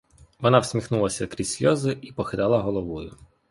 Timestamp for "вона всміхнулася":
0.39-1.27